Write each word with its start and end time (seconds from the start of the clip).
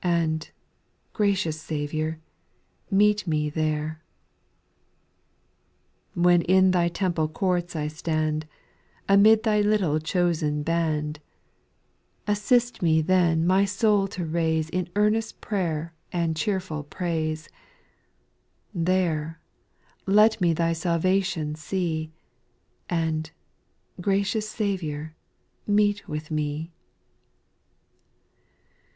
And, 0.03 0.49
gracious 1.13 1.61
Saviour, 1.61 2.17
meet 2.89 3.27
me 3.27 3.51
there, 3.51 4.01
8. 6.17 6.17
When 6.19 6.41
in 6.41 6.71
Thy 6.71 6.87
temple 6.87 7.27
courts 7.27 7.75
I 7.75 7.87
stand, 7.87 8.47
Amid 9.07 9.43
Thy 9.43 9.61
little 9.61 9.99
chosen 9.99 10.63
band, 10.63 11.19
SPIRITUAL 12.25 12.33
SONGS. 12.33 12.71
281 12.79 12.81
Assist 12.81 12.81
me 12.81 13.01
then 13.03 13.45
my 13.45 13.63
soul 13.63 14.07
to 14.07 14.25
raise 14.25 14.71
In 14.71 14.89
earnest 14.95 15.39
prayer 15.39 15.93
and 16.11 16.33
clieerful 16.33 16.89
praise; 16.89 17.47
Tliere 18.75 19.35
let 20.07 20.41
me 20.41 20.51
Thy 20.51 20.73
salvation 20.73 21.53
see, 21.53 22.11
And, 22.89 23.29
gracious 24.01 24.49
Saviour, 24.49 25.13
meet 25.67 26.07
with 26.07 26.31
me. 26.31 26.71